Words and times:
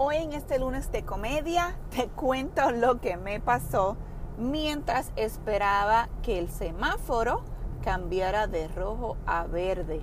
Hoy 0.00 0.14
en 0.14 0.32
este 0.32 0.60
lunes 0.60 0.92
de 0.92 1.02
comedia 1.02 1.74
te 1.90 2.06
cuento 2.14 2.70
lo 2.70 3.00
que 3.00 3.16
me 3.16 3.40
pasó 3.40 3.96
mientras 4.38 5.10
esperaba 5.16 6.08
que 6.22 6.38
el 6.38 6.48
semáforo 6.50 7.42
cambiara 7.82 8.46
de 8.46 8.68
rojo 8.68 9.16
a 9.26 9.42
verde. 9.48 10.00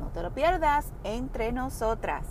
No 0.00 0.08
te 0.08 0.22
lo 0.22 0.34
pierdas 0.34 0.86
entre 1.04 1.52
nosotras. 1.52 2.26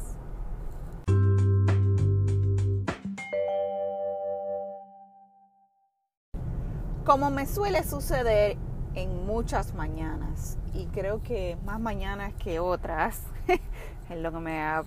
Como 7.05 7.30
me 7.30 7.46
suele 7.46 7.86
suceder 7.86 8.58
en 8.96 9.26
muchas 9.26 9.73
mañanas, 9.76 10.58
y 10.73 10.88
creo 10.88 11.23
que 11.23 11.58
más 11.64 11.80
mañanas 11.80 12.34
que 12.34 12.60
otras, 12.60 13.21
es 14.10 14.18
lo 14.18 14.34
que 14.34 14.39
me 14.39 14.62
ha 14.62 14.84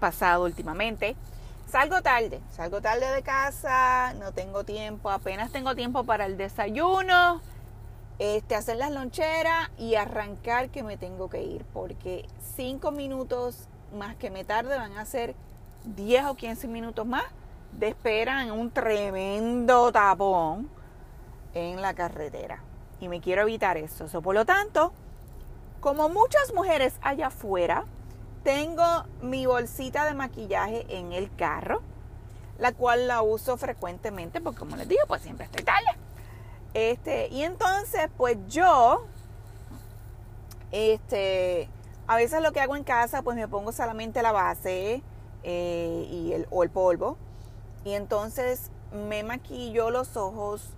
pasado 0.00 0.46
últimamente, 0.46 1.14
salgo 1.72 2.02
tarde, 2.02 2.42
salgo 2.50 2.82
tarde 2.82 3.10
de 3.10 3.22
casa, 3.22 4.12
no 4.20 4.32
tengo 4.32 4.62
tiempo, 4.62 5.08
apenas 5.08 5.50
tengo 5.50 5.74
tiempo 5.74 6.04
para 6.04 6.26
el 6.26 6.36
desayuno, 6.36 7.40
este, 8.18 8.54
hacer 8.54 8.76
las 8.76 8.90
loncheras 8.90 9.70
y 9.78 9.94
arrancar 9.94 10.68
que 10.68 10.82
me 10.82 10.98
tengo 10.98 11.30
que 11.30 11.42
ir, 11.42 11.64
porque 11.72 12.26
cinco 12.56 12.90
minutos 12.90 13.68
más 13.96 14.16
que 14.16 14.30
me 14.30 14.44
tarde 14.44 14.76
van 14.76 14.98
a 14.98 15.06
ser 15.06 15.34
10 15.84 16.26
o 16.26 16.34
15 16.34 16.68
minutos 16.68 17.06
más 17.06 17.24
de 17.72 17.88
espera 17.88 18.42
en 18.42 18.50
un 18.50 18.70
tremendo 18.70 19.90
tapón 19.92 20.68
en 21.54 21.80
la 21.80 21.94
carretera. 21.94 22.62
Y 23.00 23.08
me 23.08 23.22
quiero 23.22 23.42
evitar 23.42 23.78
eso. 23.78 24.20
por 24.20 24.34
lo 24.34 24.44
tanto, 24.44 24.92
como 25.80 26.10
muchas 26.10 26.52
mujeres 26.52 26.98
allá 27.00 27.28
afuera, 27.28 27.86
tengo 28.42 28.84
mi 29.20 29.46
bolsita 29.46 30.04
de 30.04 30.14
maquillaje 30.14 30.86
en 30.88 31.12
el 31.12 31.34
carro, 31.34 31.82
la 32.58 32.72
cual 32.72 33.08
la 33.08 33.22
uso 33.22 33.56
frecuentemente 33.56 34.40
porque 34.40 34.58
como 34.58 34.76
les 34.76 34.88
digo, 34.88 35.02
pues 35.06 35.22
siempre 35.22 35.46
estoy 35.46 35.64
tarde. 35.64 35.88
Este, 36.74 37.28
y 37.28 37.42
entonces, 37.42 38.08
pues 38.16 38.38
yo, 38.48 39.04
este, 40.70 41.68
a 42.06 42.16
veces 42.16 42.42
lo 42.42 42.52
que 42.52 42.60
hago 42.60 42.76
en 42.76 42.84
casa, 42.84 43.22
pues 43.22 43.36
me 43.36 43.48
pongo 43.48 43.72
solamente 43.72 44.22
la 44.22 44.32
base 44.32 45.02
eh, 45.42 46.08
y 46.10 46.32
el, 46.32 46.46
o 46.50 46.62
el 46.62 46.70
polvo. 46.70 47.18
Y 47.84 47.92
entonces 47.92 48.70
me 48.92 49.22
maquillo 49.22 49.90
los 49.90 50.16
ojos 50.16 50.70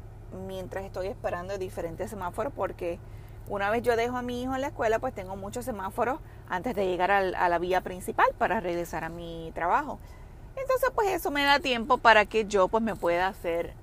mientras 0.47 0.85
estoy 0.85 1.09
esperando 1.09 1.59
diferentes 1.59 2.11
semáforos 2.11 2.53
porque 2.55 2.99
una 3.49 3.71
vez 3.71 3.83
yo 3.83 3.97
dejo 3.97 4.17
a 4.17 4.23
mi 4.23 4.43
hijo 4.43 4.55
en 4.55 4.61
la 4.61 4.69
escuela, 4.69 4.99
pues 4.99 5.15
tengo 5.15 5.37
muchos 5.37 5.65
semáforos 5.65 6.21
antes 6.49 6.75
de 6.75 6.87
llegar 6.87 7.11
a 7.11 7.49
la 7.49 7.59
vía 7.59 7.81
principal 7.83 8.27
para 8.39 8.61
regresar 8.61 9.05
a 9.05 9.09
mi 9.09 9.53
trabajo. 9.55 9.99
Entonces, 10.57 10.91
pues 10.95 11.09
eso 11.09 11.31
me 11.31 11.45
da 11.45 11.59
tiempo 11.59 11.99
para 11.99 12.27
que 12.27 12.47
yo 12.47 12.69
pues 12.69 12.83
me 12.83 12.95
pueda 12.95 13.27
hacer, 13.27 13.75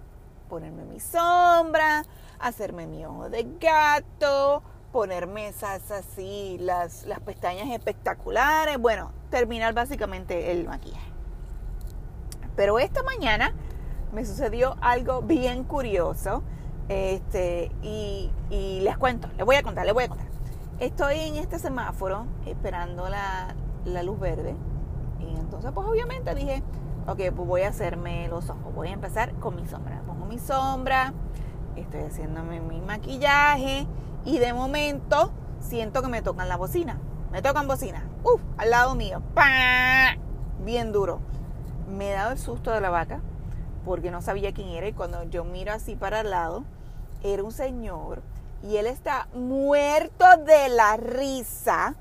ponerme 0.49 0.83
mi 0.85 0.99
sombra, 0.99 2.05
hacerme 2.39 2.87
mi 2.87 3.05
ojo 3.05 3.29
de 3.29 3.45
gato, 3.59 4.63
ponerme 4.91 5.47
esas 5.47 5.91
así, 5.91 6.57
las, 6.59 7.05
las 7.05 7.19
pestañas 7.19 7.69
espectaculares, 7.69 8.77
bueno, 8.77 9.11
terminar 9.29 9.73
básicamente 9.73 10.51
el 10.51 10.67
maquillaje. 10.67 11.11
Pero 12.55 12.79
esta 12.79 13.03
mañana 13.03 13.53
me 14.11 14.25
sucedió 14.25 14.75
algo 14.81 15.21
bien 15.21 15.63
curioso 15.63 16.43
este, 16.91 17.71
y, 17.81 18.29
les 18.81 18.97
cuento, 18.97 19.29
les 19.37 19.45
voy 19.45 19.55
a 19.55 19.63
contar, 19.63 19.85
les 19.85 19.93
voy 19.93 20.03
a 20.03 20.09
contar. 20.09 20.27
Estoy 20.79 21.19
en 21.19 21.35
este 21.35 21.57
semáforo 21.57 22.25
esperando 22.45 23.07
la, 23.07 23.55
luz 24.03 24.19
verde. 24.19 24.55
Y 25.19 25.39
entonces, 25.39 25.71
pues 25.71 25.87
obviamente 25.87 26.35
dije, 26.35 26.63
ok, 27.07 27.17
pues 27.33 27.47
voy 27.47 27.61
a 27.61 27.69
hacerme 27.69 28.27
los 28.27 28.49
ojos. 28.49 28.75
Voy 28.75 28.89
a 28.89 28.91
empezar 28.91 29.33
con 29.35 29.55
mi 29.55 29.65
sombra. 29.67 30.01
Pongo 30.05 30.25
mi 30.25 30.37
sombra, 30.37 31.13
estoy 31.77 32.01
haciéndome 32.01 32.59
mi 32.59 32.81
maquillaje. 32.81 33.87
Y 34.25 34.39
de 34.39 34.53
momento 34.53 35.31
siento 35.61 36.01
que 36.01 36.09
me 36.09 36.21
tocan 36.21 36.49
la 36.49 36.57
bocina. 36.57 36.99
Me 37.31 37.41
tocan 37.41 37.67
bocina. 37.67 38.03
Uf, 38.25 38.41
al 38.57 38.69
lado 38.69 38.95
mío. 38.95 39.21
¡Pah! 39.33 40.17
Bien 40.65 40.91
duro. 40.91 41.19
Me 41.89 42.11
he 42.11 42.13
dado 42.13 42.33
el 42.33 42.37
susto 42.37 42.71
de 42.71 42.81
la 42.81 42.89
vaca 42.89 43.21
porque 43.85 44.11
no 44.11 44.21
sabía 44.21 44.53
quién 44.53 44.67
era. 44.69 44.89
Y 44.89 44.93
cuando 44.93 45.23
yo 45.23 45.45
miro 45.45 45.71
así 45.71 45.95
para 45.95 46.19
el 46.19 46.31
lado, 46.31 46.65
era 47.23 47.43
un 47.43 47.51
señor 47.51 48.21
y 48.63 48.77
él 48.77 48.87
está 48.87 49.27
muerto 49.33 50.25
de 50.45 50.69
la 50.69 50.97
risa 50.97 51.95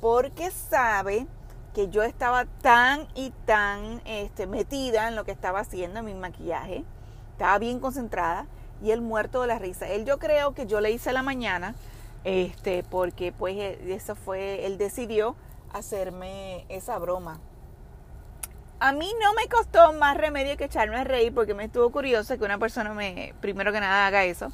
porque 0.00 0.50
sabe 0.50 1.26
que 1.74 1.88
yo 1.88 2.02
estaba 2.02 2.46
tan 2.62 3.06
y 3.14 3.30
tan 3.46 4.02
este, 4.04 4.46
metida 4.46 5.08
en 5.08 5.16
lo 5.16 5.24
que 5.24 5.30
estaba 5.30 5.60
haciendo, 5.60 6.00
en 6.00 6.04
mi 6.04 6.14
maquillaje, 6.14 6.84
estaba 7.32 7.58
bien 7.58 7.78
concentrada 7.78 8.46
y 8.82 8.90
él 8.90 9.02
muerto 9.02 9.42
de 9.42 9.46
la 9.46 9.58
risa. 9.58 9.88
Él 9.88 10.04
yo 10.04 10.18
creo 10.18 10.52
que 10.54 10.66
yo 10.66 10.80
le 10.80 10.90
hice 10.90 11.12
la 11.12 11.22
mañana, 11.22 11.74
este, 12.24 12.82
porque 12.82 13.32
pues 13.32 13.56
e, 13.56 13.94
eso 13.94 14.16
fue, 14.16 14.66
él 14.66 14.78
decidió 14.78 15.36
hacerme 15.72 16.64
esa 16.68 16.98
broma. 16.98 17.38
A 18.82 18.92
mí 18.92 19.12
no 19.20 19.34
me 19.34 19.46
costó 19.46 19.92
más 19.92 20.16
remedio 20.16 20.56
que 20.56 20.64
echarme 20.64 20.96
a 20.96 21.04
reír 21.04 21.34
porque 21.34 21.52
me 21.52 21.64
estuvo 21.64 21.90
curioso 21.90 22.38
que 22.38 22.44
una 22.44 22.56
persona 22.56 22.94
me, 22.94 23.34
primero 23.42 23.72
que 23.72 23.80
nada, 23.80 24.06
haga 24.06 24.24
eso. 24.24 24.48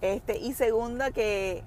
Este, 0.00 0.38
y 0.38 0.54
segunda, 0.54 1.10
que, 1.10 1.62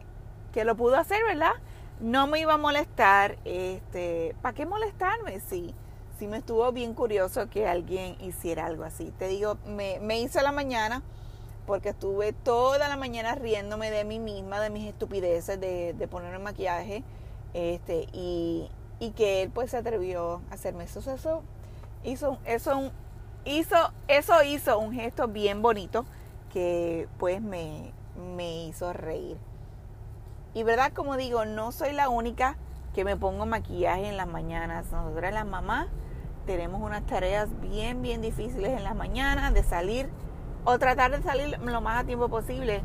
que 0.51 0.63
lo 0.63 0.75
pudo 0.75 0.95
hacer, 0.95 1.23
¿verdad? 1.23 1.53
No 1.99 2.25
me 2.25 2.39
iba 2.39 2.55
a 2.55 2.57
molestar. 2.57 3.37
Este, 3.45 4.35
¿Para 4.41 4.55
qué 4.55 4.65
molestarme? 4.65 5.39
Sí, 5.41 5.75
sí 6.17 6.25
me 6.25 6.37
estuvo 6.37 6.71
bien 6.71 6.95
curioso 6.95 7.51
que 7.51 7.67
alguien 7.67 8.19
hiciera 8.19 8.65
algo 8.65 8.83
así. 8.83 9.13
Te 9.19 9.27
digo, 9.27 9.59
me, 9.67 9.99
me 9.99 10.19
hice 10.19 10.41
la 10.41 10.51
mañana 10.51 11.03
porque 11.67 11.89
estuve 11.89 12.33
toda 12.33 12.89
la 12.89 12.97
mañana 12.97 13.35
riéndome 13.35 13.91
de 13.91 14.05
mí 14.05 14.17
misma, 14.17 14.59
de 14.59 14.71
mis 14.71 14.87
estupideces, 14.87 15.61
de, 15.61 15.93
de 15.93 16.07
ponerme 16.07 16.39
maquillaje. 16.39 17.03
Este, 17.53 18.07
y, 18.11 18.71
y 18.99 19.11
que 19.11 19.43
él 19.43 19.51
pues 19.51 19.69
se 19.69 19.77
atrevió 19.77 20.41
a 20.49 20.55
hacerme 20.55 20.85
eso. 20.85 20.99
Eso 20.99 21.43
hizo, 22.03 22.37
eso, 22.45 22.91
hizo, 23.45 23.93
eso 24.07 24.43
hizo 24.43 24.79
un 24.79 24.93
gesto 24.93 25.27
bien 25.27 25.61
bonito 25.61 26.05
que 26.51 27.07
pues 27.17 27.41
me, 27.41 27.93
me 28.35 28.65
hizo 28.65 28.93
reír. 28.93 29.37
Y 30.53 30.63
verdad, 30.63 30.91
como 30.93 31.15
digo, 31.15 31.45
no 31.45 31.71
soy 31.71 31.93
la 31.93 32.09
única 32.09 32.57
que 32.93 33.05
me 33.05 33.15
pongo 33.15 33.45
maquillaje 33.45 34.09
en 34.09 34.17
las 34.17 34.27
mañanas. 34.27 34.91
Nosotras 34.91 35.33
las 35.33 35.45
mamás 35.45 35.87
tenemos 36.45 36.81
unas 36.81 37.05
tareas 37.05 37.47
bien, 37.61 38.01
bien 38.01 38.21
difíciles 38.21 38.77
en 38.77 38.83
las 38.83 38.95
mañanas 38.95 39.53
de 39.53 39.63
salir 39.63 40.09
o 40.65 40.77
tratar 40.77 41.11
de 41.11 41.21
salir 41.23 41.57
lo 41.59 41.81
más 41.81 42.03
a 42.03 42.05
tiempo 42.05 42.27
posible. 42.27 42.83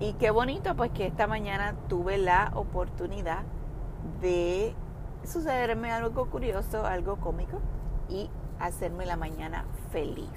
Y 0.00 0.14
qué 0.14 0.30
bonito 0.30 0.74
pues 0.76 0.90
que 0.90 1.06
esta 1.06 1.26
mañana 1.26 1.74
tuve 1.88 2.18
la 2.18 2.50
oportunidad 2.54 3.42
de 4.20 4.74
sucederme 5.24 5.92
algo 5.92 6.28
curioso, 6.28 6.84
algo 6.84 7.16
cómico 7.16 7.60
y 8.12 8.30
hacerme 8.60 9.06
la 9.06 9.16
mañana 9.16 9.64
feliz. 9.90 10.28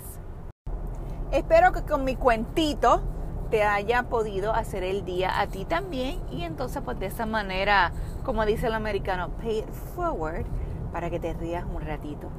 Espero 1.31 1.71
que 1.73 1.83
con 1.83 2.03
mi 2.03 2.15
cuentito 2.15 3.01
te 3.49 3.63
haya 3.63 4.03
podido 4.03 4.53
hacer 4.53 4.83
el 4.83 5.05
día 5.05 5.39
a 5.39 5.47
ti 5.47 5.65
también 5.65 6.21
y 6.31 6.43
entonces 6.43 6.81
pues 6.83 6.97
de 6.99 7.07
esa 7.07 7.25
manera, 7.25 7.91
como 8.23 8.45
dice 8.45 8.67
el 8.67 8.73
americano, 8.73 9.29
pay 9.41 9.59
it 9.59 9.69
forward 9.95 10.45
para 10.91 11.09
que 11.09 11.19
te 11.19 11.33
rías 11.33 11.65
un 11.65 11.81
ratito. 11.81 12.29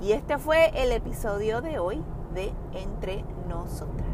Y 0.00 0.12
este 0.12 0.38
fue 0.38 0.72
el 0.82 0.90
episodio 0.92 1.60
de 1.60 1.78
hoy 1.78 2.02
de 2.34 2.52
Entre 2.72 3.24
Nosotras. 3.48 4.08